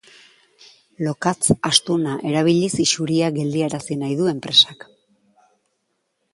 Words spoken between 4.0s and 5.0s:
nahi du enpresak.